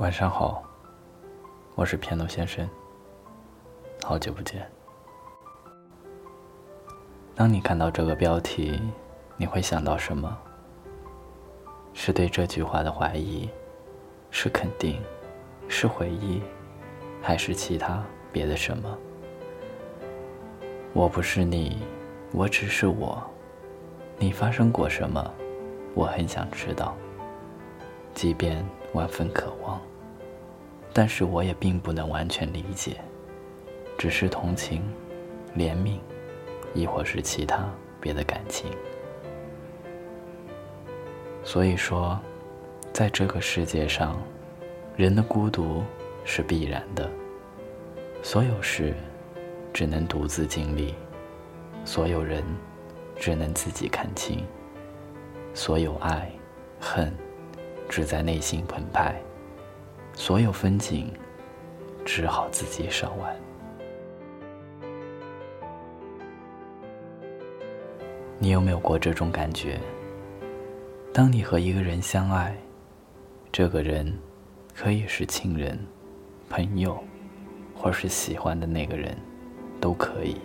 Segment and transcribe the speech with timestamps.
[0.00, 0.62] 晚上好，
[1.74, 2.66] 我是片头先生。
[4.02, 4.66] 好久不见。
[7.34, 8.80] 当你看到这个标题，
[9.36, 10.38] 你会想到什么？
[11.92, 13.46] 是对这句话的怀疑，
[14.30, 15.02] 是肯定，
[15.68, 16.42] 是回忆，
[17.20, 18.96] 还是其他别的什么？
[20.94, 21.82] 我不是你，
[22.32, 23.22] 我只是我。
[24.16, 25.30] 你发生过什么？
[25.94, 26.96] 我很想知道。
[28.14, 29.78] 即便万分渴望。
[30.92, 33.00] 但是我也并不能完全理解，
[33.96, 34.82] 只是同情、
[35.56, 35.98] 怜悯，
[36.74, 37.68] 亦或是其他
[38.00, 38.70] 别的感情。
[41.44, 42.18] 所以说，
[42.92, 44.20] 在这个世界上，
[44.96, 45.82] 人的孤独
[46.24, 47.08] 是必然的。
[48.22, 48.94] 所有事
[49.72, 50.94] 只能独自经历，
[51.84, 52.44] 所有人
[53.16, 54.44] 只能自己看清，
[55.54, 56.30] 所有爱、
[56.78, 57.16] 恨
[57.88, 59.18] 只在内心澎湃。
[60.20, 61.10] 所有风景，
[62.04, 63.34] 只好自己赏玩。
[68.38, 69.80] 你有没有过这种感觉？
[71.10, 72.54] 当你和一个人相爱，
[73.50, 74.14] 这个人
[74.74, 75.78] 可以是亲人、
[76.50, 77.02] 朋友，
[77.74, 79.16] 或是喜欢的那个人，
[79.80, 80.36] 都可以。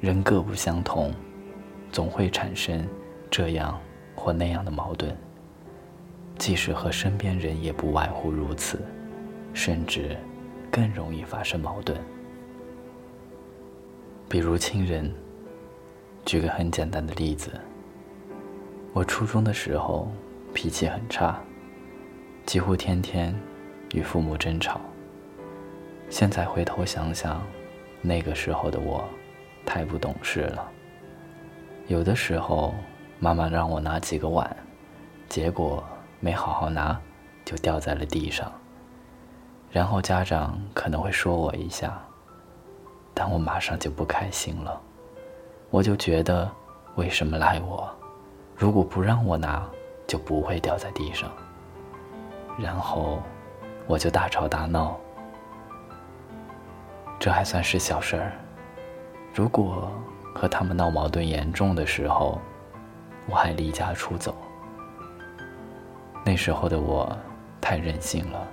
[0.00, 1.12] 人各不相同，
[1.90, 2.86] 总会产生
[3.28, 3.76] 这样
[4.14, 5.12] 或那样的矛盾。
[6.36, 8.82] 即使和身边人也不外乎如此，
[9.52, 10.16] 甚至
[10.70, 11.98] 更容易发生矛盾。
[14.28, 15.12] 比如亲人，
[16.24, 17.52] 举个很简单的例子，
[18.92, 20.10] 我初中的时候
[20.52, 21.38] 脾气很差，
[22.44, 23.34] 几乎天天
[23.92, 24.80] 与父母争吵。
[26.10, 27.40] 现在回头想想，
[28.02, 29.08] 那个时候的我
[29.64, 30.68] 太不懂事了。
[31.86, 32.74] 有的时候，
[33.20, 34.54] 妈妈让我拿几个碗，
[35.28, 35.82] 结果。
[36.24, 36.98] 没好好拿，
[37.44, 38.50] 就掉在了地上。
[39.70, 42.00] 然后家长可能会说我一下，
[43.12, 44.80] 但我马上就不开心了。
[45.68, 46.50] 我就觉得
[46.94, 47.94] 为什么赖我？
[48.56, 49.68] 如果不让我拿，
[50.06, 51.30] 就不会掉在地上。
[52.58, 53.22] 然后
[53.86, 54.98] 我就大吵大闹。
[57.20, 58.32] 这还算是小事儿。
[59.34, 59.92] 如果
[60.34, 62.40] 和他们闹矛盾严重的时候，
[63.26, 64.34] 我还离家出走。
[66.26, 67.14] 那时候的我
[67.60, 68.48] 太任性了，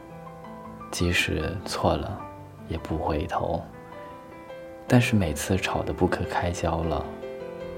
[0.91, 2.19] 即使错了
[2.67, 3.63] 也不回头。
[4.87, 7.05] 但是每次吵得不可开交了，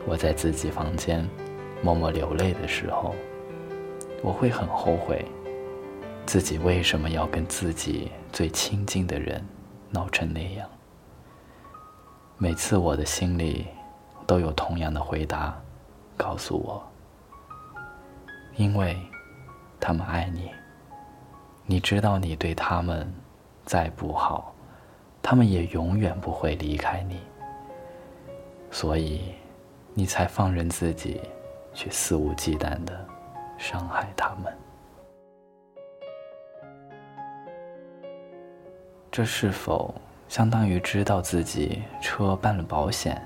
[0.07, 1.23] 我在自己房间
[1.83, 3.13] 默默流泪的时候，
[4.23, 5.23] 我会很后悔，
[6.25, 9.45] 自己为什么要跟自己最亲近的人
[9.91, 10.67] 闹成那样。
[12.39, 13.67] 每次我的心里
[14.25, 15.55] 都有同样的回答，
[16.17, 16.83] 告诉我，
[18.55, 18.97] 因为。
[19.85, 20.49] 他们爱你，
[21.65, 23.13] 你知道你对他们
[23.65, 24.55] 再不好，
[25.21, 27.19] 他们也永远不会离开你，
[28.71, 29.35] 所以
[29.93, 31.19] 你才放任自己
[31.73, 33.05] 去肆无忌惮的
[33.57, 34.57] 伤害他们。
[39.11, 39.93] 这是否
[40.29, 43.21] 相当于知道自己车办了保险，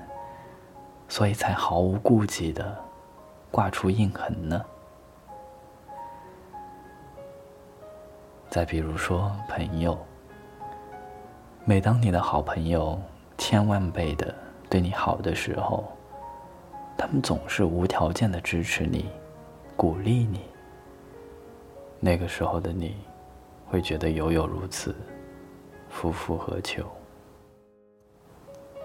[1.08, 2.76] 所以才毫无顾忌的
[3.48, 4.60] 挂出印痕呢？
[8.50, 9.96] 再比如说朋友，
[11.66, 12.98] 每当你的好朋友
[13.36, 14.34] 千万倍的
[14.70, 15.84] 对你好的时候，
[16.96, 19.10] 他们总是无条件的支持你，
[19.76, 20.40] 鼓励你。
[22.00, 22.96] 那个时候的你，
[23.66, 24.96] 会觉得犹有如此，
[25.90, 26.84] 夫复何求？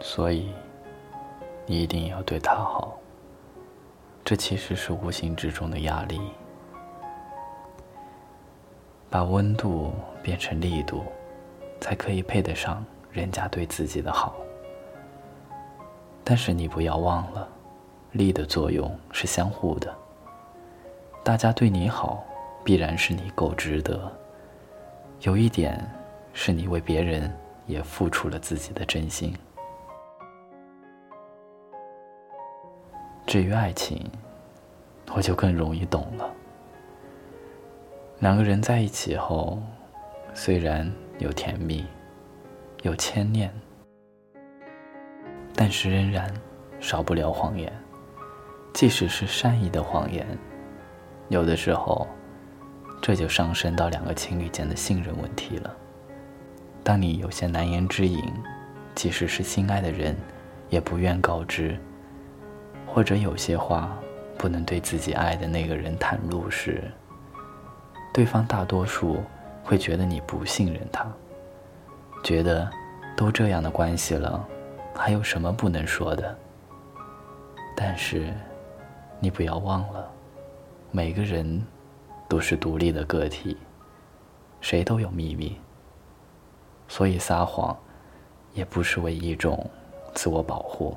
[0.01, 0.51] 所以，
[1.66, 2.97] 你一定要对他好。
[4.25, 6.19] 这其实是无形之中的压力。
[9.13, 9.94] 把温度
[10.24, 11.03] 变成力度，
[11.79, 14.35] 才可以配得上人家对自己的好。
[16.24, 17.47] 但是你不要忘了，
[18.13, 19.94] 力的作用是相互的。
[21.24, 22.24] 大家对你好，
[22.63, 24.12] 必然是你够值得。
[25.21, 25.88] 有一点，
[26.33, 27.31] 是你为别人
[27.68, 29.31] 也付出了自己的真心。
[33.27, 34.09] 至于爱情，
[35.13, 36.32] 我就更容易懂了。
[38.24, 39.62] 两个人在一起后，
[40.34, 40.90] 虽然
[41.20, 41.86] 有甜蜜，
[42.84, 43.54] 有牵念，
[45.54, 46.34] 但是仍然
[46.80, 47.70] 少不了谎言。
[48.74, 50.25] 即使是善意的谎言，
[51.28, 52.08] 有的时候，
[53.02, 55.76] 这就上升到两个情侣间的信任问题了。
[56.81, 58.24] 当你有些难言之隐，
[58.96, 60.16] 即使是心爱的人，
[60.69, 61.78] 也不愿告知，
[62.88, 64.00] 或者有些话
[64.38, 66.90] 不能对自己爱的那个人袒露时，
[68.13, 69.24] 对方大多数
[69.63, 71.12] 会觉得你不信任他，
[72.24, 72.69] 觉得
[73.18, 74.48] 都这样的关系了，
[74.94, 76.38] 还有什么不能说的？
[77.75, 78.31] 但是，
[79.19, 80.07] 你不要忘了，
[80.92, 81.65] 每个人
[82.30, 83.57] 都是独立的个体，
[84.62, 85.57] 谁都有秘密，
[86.88, 87.75] 所以撒谎
[88.54, 89.68] 也不是为一种
[90.13, 90.95] 自我保护。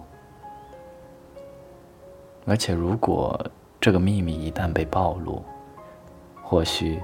[2.44, 3.42] 而且，如果
[3.80, 5.42] 这个秘密一旦被暴露，
[6.48, 7.02] 或许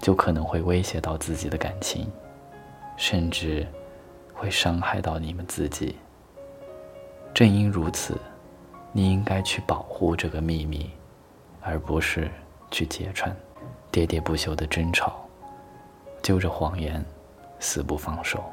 [0.00, 2.12] 就可能会威胁到自己的感情，
[2.98, 3.66] 甚至
[4.34, 5.96] 会伤害到你们自己。
[7.32, 8.20] 正因如此，
[8.92, 10.90] 你应该去保护这个秘密，
[11.62, 12.30] 而不是
[12.70, 13.34] 去揭穿。
[13.90, 15.26] 喋喋不休的争吵，
[16.20, 17.02] 揪着谎言，
[17.58, 18.44] 死不放手。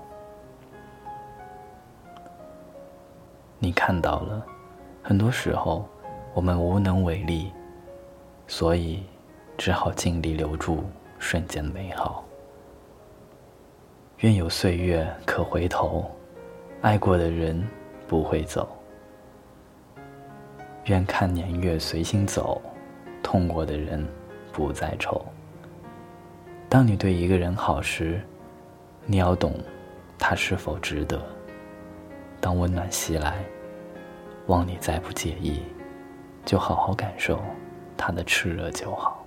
[3.60, 4.42] 你看到了，
[5.04, 5.86] 很多时候。
[6.36, 7.54] 我们无能为力，
[8.48, 9.04] 所以
[9.58, 10.84] 只好尽力留住
[11.20, 12.24] 瞬间美好。
[14.20, 16.10] 愿有岁月可回头，
[16.82, 17.68] 爱过的人
[18.08, 18.68] 不会走。
[20.86, 22.62] 愿看年月随心走，
[23.22, 24.06] 痛过的人
[24.52, 25.24] 不再愁。
[26.68, 28.22] 当你对一个人好时，
[29.06, 29.54] 你要懂
[30.18, 31.22] 他是否值得。
[32.42, 33.44] 当温暖袭来，
[34.48, 35.64] 望你再不介意。
[36.46, 37.42] 就好好感受
[37.96, 39.23] 他的炽热就好。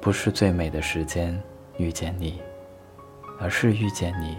[0.00, 1.38] 不是最美的时间
[1.76, 2.40] 遇见你，
[3.38, 4.38] 而是遇见你，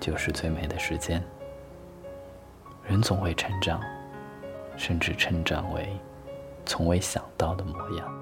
[0.00, 1.22] 就是最美的时间。
[2.84, 3.80] 人总会成长，
[4.76, 5.88] 甚至成长为
[6.66, 8.21] 从未想到的模样。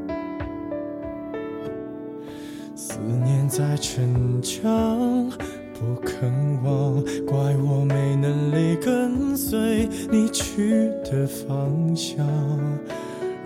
[3.51, 5.29] 在逞强，
[5.73, 6.31] 不肯
[6.63, 12.25] 忘，怪我没能力跟随你去的方向。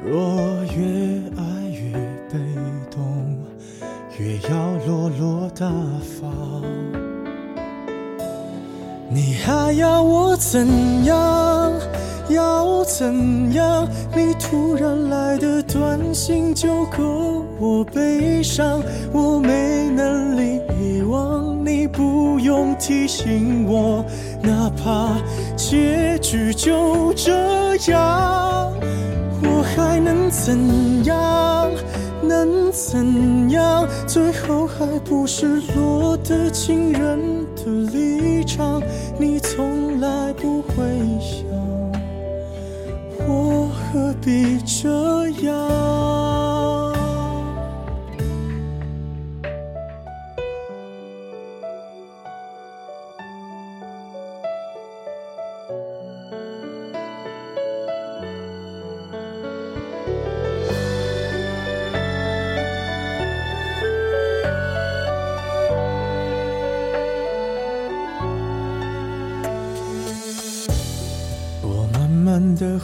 [0.06, 0.14] 若
[0.78, 1.92] 越爱越
[2.32, 2.38] 被
[2.92, 3.36] 动，
[4.20, 5.66] 越要落落大
[6.22, 6.62] 方。
[9.10, 11.74] 你还要我怎样？
[12.30, 13.88] 要怎样？
[14.16, 18.82] 你突然来的短信就够我悲伤，
[19.14, 24.04] 我没能力遗忘，你不用提醒我，
[24.42, 25.16] 哪怕
[25.56, 27.32] 结局就这
[27.92, 28.72] 样，
[29.42, 31.72] 我还能怎样？
[32.22, 33.88] 能怎样？
[34.06, 38.82] 最后还不是落得情人的立场，
[39.18, 40.84] 你从来不会
[41.22, 41.46] 想。
[43.28, 46.05] 我何必这样？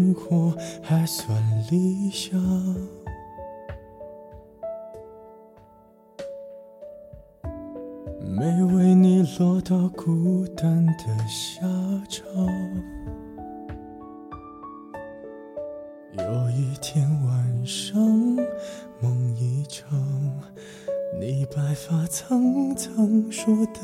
[0.00, 1.38] 生活还算
[1.70, 2.40] 理想，
[8.24, 11.60] 没为你落到孤单的下
[12.08, 12.24] 场。
[16.16, 18.00] 有一天晚上，
[19.02, 19.86] 梦一场，
[21.20, 23.82] 你白发苍苍，说带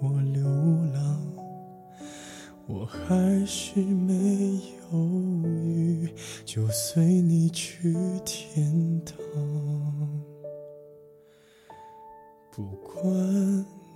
[0.00, 0.44] 我流
[0.94, 1.20] 浪。
[2.72, 4.14] 我还是没
[4.92, 4.98] 犹
[5.44, 7.92] 豫，就随你去
[8.24, 9.16] 天堂。
[12.52, 13.04] 不管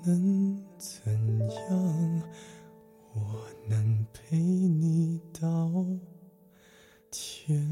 [0.04, 1.16] 能怎
[1.70, 2.22] 样，
[3.14, 5.70] 我能陪你到
[7.12, 7.70] 天